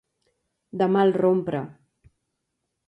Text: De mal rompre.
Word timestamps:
De 0.83 0.87
mal 0.95 1.15
rompre. 1.21 1.63